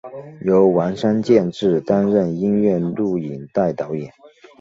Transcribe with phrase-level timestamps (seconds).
[0.43, 4.11] 由丸山健志担任音乐录影带导演。